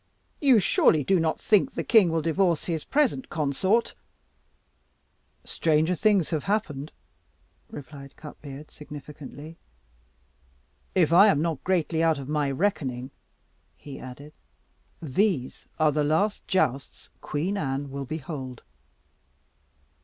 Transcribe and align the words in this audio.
"You 0.39 0.57
surely 0.57 1.03
do 1.03 1.19
not 1.19 1.39
think 1.39 1.75
the 1.75 1.83
king 1.83 2.11
will 2.11 2.23
divorce 2.23 2.65
his 2.65 2.83
present 2.83 3.29
consort?" 3.29 3.93
"Stranger 5.45 5.93
things 5.93 6.31
have 6.31 6.45
happened," 6.45 6.91
replied 7.69 8.15
Cutbeard 8.15 8.71
significantly. 8.71 9.57
"If 10.95 11.13
I 11.13 11.27
am 11.27 11.39
not 11.39 11.63
greatly 11.63 12.01
out 12.01 12.17
of 12.17 12.27
my 12.27 12.49
reckoning," 12.49 13.11
he 13.77 13.99
added, 13.99 14.33
"these 15.03 15.67
are 15.79 15.91
the 15.91 16.03
last 16.03 16.47
jousts 16.47 17.11
Queen 17.21 17.55
Anne 17.55 17.91
will 17.91 18.05
behold." 18.05 18.63